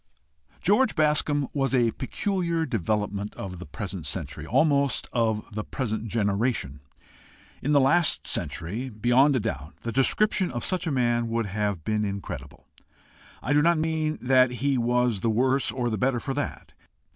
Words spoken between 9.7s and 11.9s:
the description of such a man would have